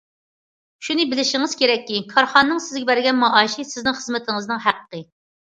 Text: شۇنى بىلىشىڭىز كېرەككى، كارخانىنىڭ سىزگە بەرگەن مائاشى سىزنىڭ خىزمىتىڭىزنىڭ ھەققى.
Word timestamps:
شۇنى 0.87 1.03
بىلىشىڭىز 1.11 1.53
كېرەككى، 1.59 1.99
كارخانىنىڭ 2.15 2.63
سىزگە 2.69 2.89
بەرگەن 2.93 3.21
مائاشى 3.25 3.67
سىزنىڭ 3.75 4.01
خىزمىتىڭىزنىڭ 4.01 4.67
ھەققى. 4.67 5.05